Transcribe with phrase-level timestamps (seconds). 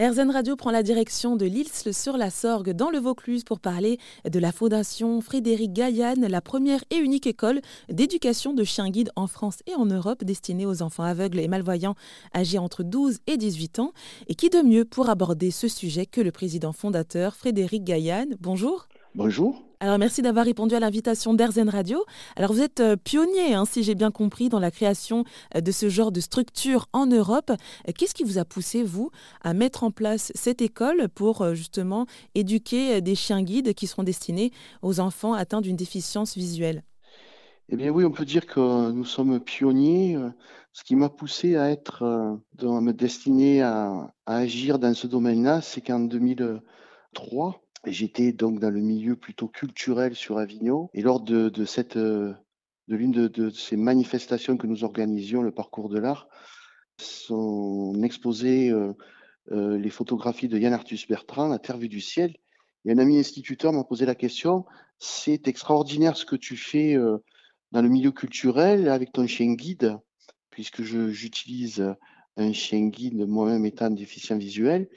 [0.00, 3.98] RZN Radio prend la direction de l'Ils sur la Sorgue dans le Vaucluse pour parler
[4.24, 9.26] de la Fondation Frédéric Gaillan, la première et unique école d'éducation de chiens guides en
[9.26, 11.96] France et en Europe destinée aux enfants aveugles et malvoyants
[12.32, 13.92] âgés entre 12 et 18 ans.
[14.28, 18.86] Et qui de mieux pour aborder ce sujet que le président fondateur Frédéric Gaillan Bonjour.
[19.18, 19.64] Bonjour.
[19.80, 22.04] Alors merci d'avoir répondu à l'invitation d'Airzen Radio.
[22.36, 25.24] Alors vous êtes euh, pionnier, hein, si j'ai bien compris, dans la création
[25.56, 27.50] euh, de ce genre de structure en Europe.
[27.50, 29.10] Euh, qu'est-ce qui vous a poussé, vous,
[29.42, 34.52] à mettre en place cette école pour justement éduquer des chiens guides qui seront destinés
[34.82, 36.84] aux enfants atteints d'une déficience visuelle?
[37.70, 40.16] Eh bien oui, on peut dire que nous sommes pionniers.
[40.72, 45.60] Ce qui m'a poussé à être, à me destiner à, à agir dans ce domaine-là,
[45.60, 51.64] c'est qu'en 2003, J'étais donc dans le milieu plutôt culturel sur Avignon et lors de,
[51.64, 52.36] cette de
[52.88, 56.28] l'une de, de, ces manifestations que nous organisions, le parcours de l'art,
[57.00, 58.92] sont exposées euh,
[59.52, 62.34] euh, les photographies de Yann Arthus Bertrand, La Terre vue du ciel.
[62.84, 64.64] Et un ami instituteur m'a posé la question
[64.98, 67.18] c'est extraordinaire ce que tu fais euh,
[67.72, 69.96] dans le milieu culturel avec ton chien guide,
[70.50, 71.94] puisque j'utilise
[72.36, 74.88] un chien guide moi-même étant déficient visuel.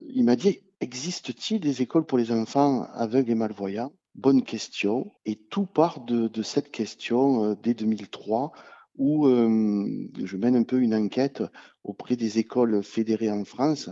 [0.00, 3.92] Il m'a dit Existe-t-il des écoles pour les enfants aveugles et malvoyants?
[4.14, 5.12] Bonne question.
[5.26, 8.52] Et tout part de, cette question euh, dès 2003
[8.96, 11.42] où euh, je mène un peu une enquête
[11.84, 13.90] auprès des écoles fédérées en France,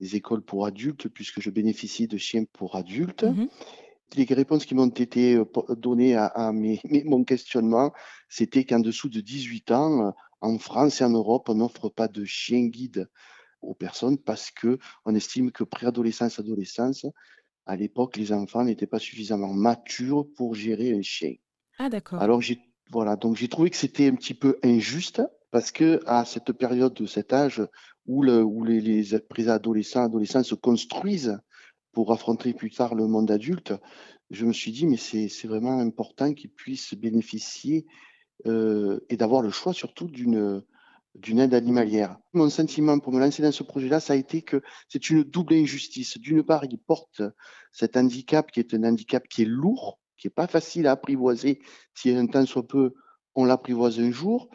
[0.00, 3.24] des écoles pour adultes, puisque je bénéficie de chiens pour adultes.
[3.24, 3.48] Mhm.
[4.16, 5.44] Les réponses qui m'ont été euh,
[5.76, 7.92] données à, mon questionnement,
[8.28, 12.24] c'était qu'en dessous de 18 ans, en France et en Europe, on n'offre pas de
[12.24, 13.08] chien guide
[13.64, 17.06] aux personnes parce que on estime que préadolescence, adolescence,
[17.66, 21.34] à l'époque, les enfants n'étaient pas suffisamment matures pour gérer un chien.
[21.78, 22.20] Ah d'accord.
[22.20, 26.24] Alors j'ai voilà, donc j'ai trouvé que c'était un petit peu injuste parce que à
[26.24, 27.62] cette période de cet âge
[28.06, 31.38] où, le, où les, les préadolescents, adolescents se construisent
[31.92, 33.72] pour affronter plus tard le monde adulte,
[34.30, 37.86] je me suis dit mais c'est vraiment important qu'ils puissent bénéficier
[38.46, 40.62] euh, et d'avoir le choix surtout d'une
[41.14, 42.16] d'une aide animalière.
[42.32, 45.54] Mon sentiment pour me lancer dans ce projet-là, ça a été que c'est une double
[45.54, 46.18] injustice.
[46.18, 47.22] D'une part, il porte
[47.72, 51.60] cet handicap qui est un handicap qui est lourd, qui est pas facile à apprivoiser.
[51.94, 52.94] Si un temps soit peu,
[53.34, 54.48] on l'apprivoise un jour.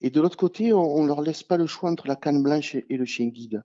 [0.00, 2.74] Et de l'autre côté, on, ne leur laisse pas le choix entre la canne blanche
[2.74, 3.62] et le chien guide.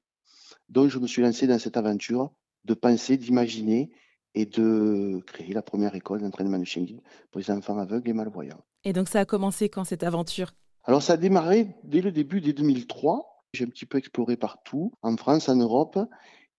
[0.70, 2.34] Donc, je me suis lancé dans cette aventure
[2.66, 3.90] de penser, d'imaginer
[4.36, 8.14] et de créer la première école d'entraînement de chien guide pour les enfants aveugles et
[8.14, 8.64] malvoyants.
[8.84, 10.52] Et donc, ça a commencé quand cette aventure?
[10.88, 13.46] Alors ça a démarré dès le début des 2003.
[13.54, 16.00] J'ai un petit peu exploré partout, en France, en Europe,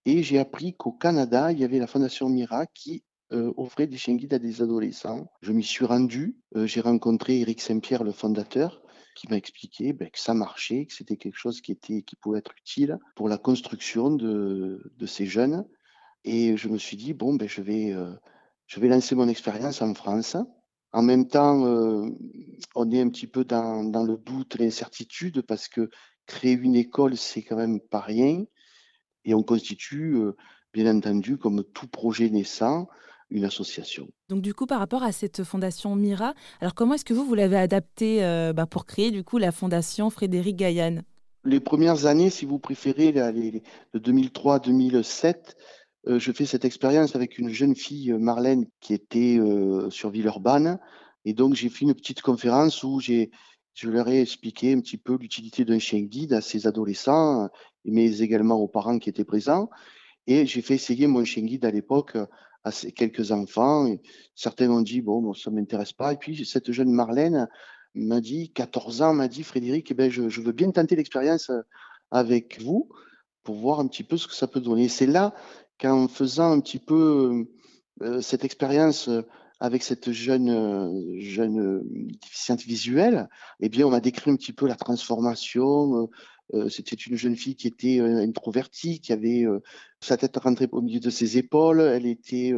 [0.05, 3.97] et j'ai appris qu'au Canada, il y avait la Fondation Mira qui euh, offrait des
[3.97, 5.31] chiens guides à des adolescents.
[5.43, 8.83] Je m'y suis rendu, euh, j'ai rencontré Eric Saint-Pierre, le fondateur,
[9.15, 12.39] qui m'a expliqué ben, que ça marchait, que c'était quelque chose qui, était, qui pouvait
[12.39, 15.67] être utile pour la construction de, de ces jeunes.
[16.25, 18.13] Et je me suis dit, bon, ben, je, vais, euh,
[18.67, 20.37] je vais lancer mon expérience en France.
[20.93, 22.09] En même temps, euh,
[22.75, 25.91] on est un petit peu dans, dans le doute, l'incertitude, parce que
[26.27, 28.45] créer une école, c'est quand même pas rien.
[29.25, 30.37] Et on constitue, euh,
[30.73, 32.89] bien entendu, comme tout projet naissant,
[33.31, 34.09] une association.
[34.29, 37.35] Donc du coup, par rapport à cette fondation Mira, alors comment est-ce que vous, vous
[37.35, 41.03] l'avez adapté euh, bah, pour créer du coup la fondation Frédéric Gaillan
[41.45, 43.63] Les premières années, si vous préférez, les,
[43.93, 45.35] de 2003-2007,
[46.09, 50.11] euh, je fais cette expérience avec une jeune fille, euh, Marlène, qui était euh, sur
[50.11, 50.79] Villeurbanne.
[51.25, 53.31] Et donc, j'ai fait une petite conférence où j'ai,
[53.75, 57.49] je leur ai expliqué un petit peu l'utilité d'un chien guide à ces adolescents,
[57.85, 59.69] mais également aux parents qui étaient présents.
[60.27, 62.17] Et j'ai fait essayer mon chien guide à l'époque
[62.65, 63.95] à ces quelques enfants.
[64.35, 66.15] Certains ont dit, bon, ça ne m'intéresse pas.
[66.15, 67.49] Et puis, cette jeune Marlène
[67.95, 71.51] m'a dit, 14 ans, m'a dit, Frédéric, eh ben, je, je veux bien tenter l'expérience
[72.11, 72.89] avec vous
[73.43, 74.89] pour voir un petit peu ce que ça peut donner.
[74.89, 75.35] C'est là
[75.79, 77.47] qu'en faisant un petit peu
[78.03, 79.23] euh, cette expérience euh,
[79.61, 81.83] avec cette jeune, euh, jeune
[82.23, 83.29] déficiente visuelle,
[83.61, 86.09] eh bien, on m'a décrit un petit peu la transformation.
[86.71, 89.45] C'était une jeune fille qui était introvertie, qui avait
[90.01, 92.55] sa tête rentrée au milieu de ses épaules, elle était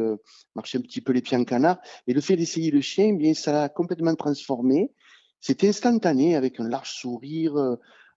[0.55, 1.77] marchait un petit peu les pieds en canard.
[2.07, 4.93] Et le fait d'essayer le chien, eh bien, ça l'a complètement transformé.
[5.41, 7.53] C'était instantané, avec un large sourire.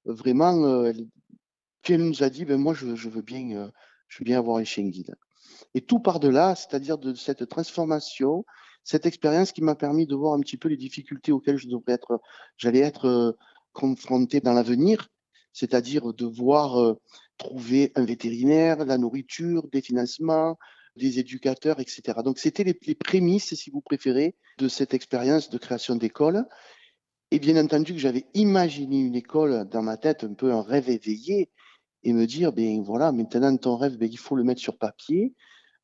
[0.05, 3.73] vraiment, elle nous a dit, ben moi, je veux bien
[4.15, 5.17] je veux bien avoir un chien guide.
[5.75, 8.45] Et tout par de là, c'est-à-dire de cette transformation,
[8.85, 11.59] cette expérience qui m'a permis de voir un petit peu les difficultés auxquelles
[12.57, 13.33] j'allais être euh,
[13.73, 15.09] confronté dans l'avenir,
[15.53, 16.95] c'est-à-dire devoir euh,
[17.39, 20.59] trouver un vétérinaire, la nourriture, des financements,
[20.95, 22.21] des éducateurs, etc.
[22.25, 26.45] Donc c'était les, les, prémices, si vous préférez, de cette expérience de création d'école.
[27.33, 30.89] Et bien entendu que j'avais imaginé une école dans ma tête, un peu un rêve
[30.89, 31.51] éveillé,
[32.05, 35.35] et me dire, ben voilà, maintenant ton rêve, ben, il faut le mettre sur papier.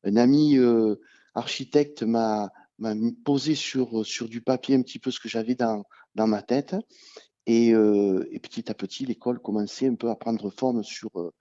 [0.03, 0.95] Un ami euh,
[1.33, 2.51] architecte m'a
[3.25, 5.83] posé sur, sur du papier un petit peu ce que j'avais dans,
[6.15, 6.75] dans ma tête.
[7.47, 11.33] Et, euh, et, petit à petit, l'école commençait un peu à prendre forme sur, euh,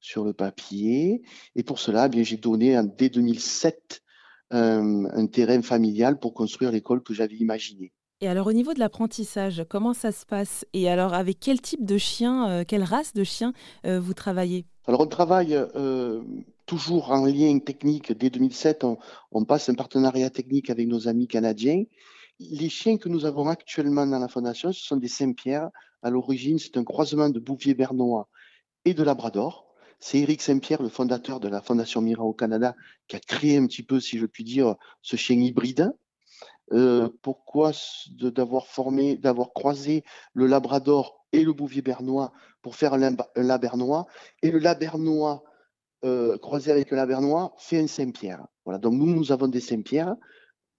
[0.00, 1.22] sur le papier.
[1.54, 4.02] Et pour cela, bien, j'ai donné dès 2007
[4.50, 7.92] un terrain familial pour construire l'école que j'avais imaginée.
[8.22, 10.64] Et alors au niveau de l'apprentissage, comment ça se passe?
[10.72, 13.52] Et alors avec quel type de chien, euh, quelle race de chien
[13.84, 14.64] euh, vous travaillez?
[14.86, 16.22] Alors on travaille euh,
[16.64, 18.12] toujours en lien technique.
[18.12, 18.84] Dès 2007,
[19.32, 21.84] on, passe un partenariat technique avec nos amis canadiens.
[22.40, 25.68] Les chiens que nous avons actuellement dans la fondation, ce sont des Saint-Pierre.
[26.02, 28.30] À l'origine, c'est un croisement de Bouvier bernois
[28.86, 29.66] et de Labrador.
[30.00, 32.74] C'est Éric Saint-Pierre, le fondateur de la Fondation Mira au Canada,
[33.08, 35.92] qui a créé un petit peu, si je puis dire, ce chien hybride.
[36.72, 37.70] Euh, pourquoi
[38.18, 40.02] d'avoir formé, d'avoir croisé
[40.34, 44.06] le Labrador et le Bouvier bernois pour faire un, Labernois
[44.42, 45.44] et le Labernois
[46.04, 48.46] euh, croisé avec le Labernois fait un Saint-Pierre.
[48.64, 50.16] Voilà, donc nous, nous avons des Saint-Pierre.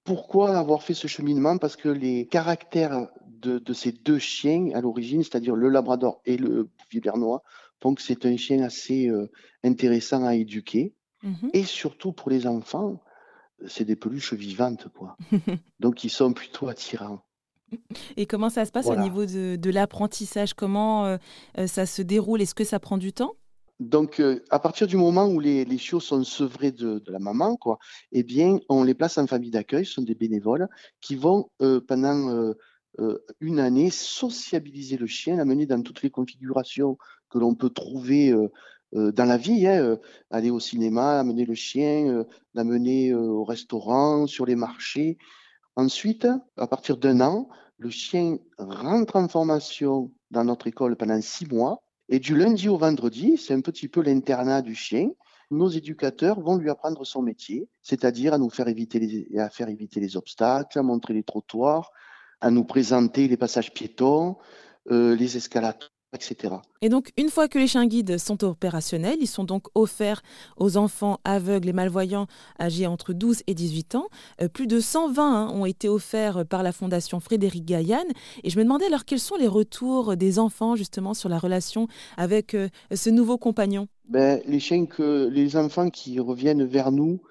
[0.03, 1.57] Pourquoi avoir fait ce cheminement?
[1.57, 6.63] Parce que les caractères de, ces deux chiens à l'origine, c'est-à-dire le Labrador et le
[6.63, 7.43] Bouvier bernois,
[7.81, 9.29] font que c'est un chien assez euh,
[9.63, 10.93] intéressant à éduquer.
[11.23, 13.01] Mmh et surtout pour les enfants,
[13.65, 15.17] c'est des peluches vivantes, quoi.
[15.79, 17.21] Donc, ils sont plutôt attirants.
[18.15, 20.53] Et comment ça se passe au niveau de, l'apprentissage?
[20.53, 21.17] Comment euh,
[21.57, 22.41] euh, ça se déroule?
[22.41, 23.33] Est-ce que ça prend du temps?
[23.79, 27.57] Donc, euh, à partir du moment où les, les chiots sont sevrés de, la maman,
[27.57, 27.77] quoi,
[28.11, 29.85] eh bien, on les place en famille d'accueil.
[29.85, 30.67] Ce sont des bénévoles
[31.01, 31.49] qui vont
[31.87, 32.53] pendant
[33.41, 36.97] une année sociabiliser le chien, l'amener dans toutes les configurations
[37.29, 38.33] que l'on peut trouver
[38.93, 39.97] dans la vie, hein, euh,
[40.31, 42.23] aller au cinéma, amener le chien, euh,
[42.53, 45.17] l'amener au restaurant, sur les marchés.
[45.75, 51.45] Ensuite, à partir d'un an, le chien rentre en formation dans notre école pendant six
[51.47, 51.83] mois.
[52.09, 55.09] Et du lundi au vendredi, c'est un petit peu l'internat du chien.
[55.51, 59.69] Nos éducateurs vont lui apprendre son métier, c'est-à-dire à nous faire éviter les, à faire
[59.69, 61.91] éviter les obstacles, à montrer les trottoirs,
[62.41, 64.37] à nous présenter les passages piétons,
[64.89, 66.55] les escalators etc.
[66.81, 70.21] Et donc, une fois que les chiens guides sont opérationnels, ils sont donc offerts
[70.55, 72.27] aux enfants aveugles et malvoyants
[72.59, 74.07] âgés entre 12 et 18 ans.
[74.41, 78.05] Euh, plus de 120 hein, ont été offerts par la Fondation Frédéric Gaillan.
[78.43, 81.87] Et je me demandais alors quels sont les retours des enfants justement sur la relation
[82.15, 83.87] avec euh, ce nouveau compagnon?
[84.07, 87.21] Ben, Les chiens que les enfants qui reviennent vers nous,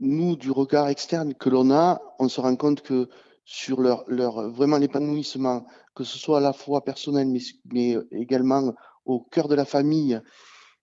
[0.00, 3.08] nous du regard externe que l'on a, on se rend compte que
[3.50, 5.64] sur leur, leur vraiment l'épanouissement,
[5.94, 7.40] que ce soit à la fois personnel, mais,
[7.72, 8.74] mais également
[9.06, 10.20] au cœur de la famille,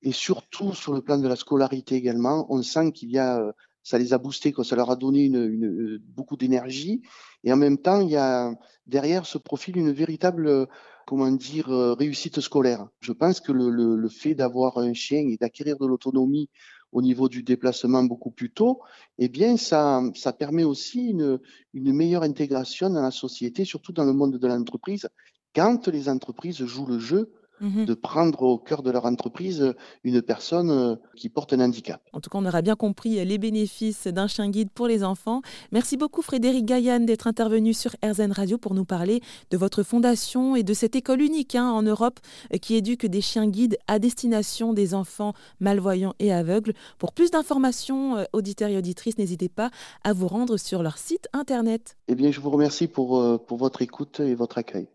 [0.02, 3.54] et surtout sur le plan de la scolarité également, on sent qu'il y a,
[3.84, 7.04] ça les a boostés, quoi, ça leur a donné une, beaucoup d'énergie,
[7.44, 8.52] et en même temps, il y a
[8.88, 10.68] derrière ce profil une véritable,
[11.06, 12.88] comment dire, réussite scolaire.
[13.00, 16.50] Je pense que le, le fait d'avoir un chien et d'acquérir de l'autonomie
[16.92, 18.82] au niveau du déplacement beaucoup plus tôt,
[19.18, 20.02] eh bien, ça,
[20.38, 21.40] permet aussi une
[21.74, 25.10] meilleure intégration dans la société, surtout dans le monde de l'entreprise,
[25.54, 27.32] quand les entreprises jouent le jeu
[27.62, 29.74] Mmh de prendre au cœur de leur entreprise
[30.04, 32.02] une personne euh, qui porte un handicap.
[32.14, 35.42] En tout cas, on aura bien compris les bénéfices d'un chien guide pour les enfants.
[35.72, 39.22] Merci beaucoup Frédéric Gaillan d'être intervenu sur RZN Radio pour nous parler
[39.52, 42.20] de votre fondation et de cette école unique hein, en Europe
[42.54, 46.74] euh, qui éduque des chiens guides à destination des enfants malvoyants et aveugles.
[46.98, 49.70] Pour plus d'informations, euh, auditeurs et auditrices, n'hésitez pas
[50.04, 51.96] à vous rendre sur leur site internet.
[52.08, 54.88] Eh bien, je vous remercie pour, pour votre écoute et votre accueil.